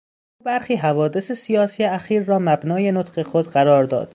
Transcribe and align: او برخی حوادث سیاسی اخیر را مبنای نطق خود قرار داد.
او 0.39 0.43
برخی 0.45 0.75
حوادث 0.75 1.31
سیاسی 1.31 1.83
اخیر 1.83 2.23
را 2.23 2.39
مبنای 2.39 2.91
نطق 2.91 3.21
خود 3.21 3.47
قرار 3.47 3.83
داد. 3.83 4.09